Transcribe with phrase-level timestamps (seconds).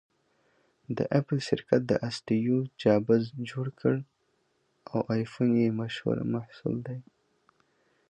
[0.97, 3.95] د اپل شرکت اسټیوجابز جوړ کړ٬
[4.93, 6.99] او ایفون یې مشهور محصول دی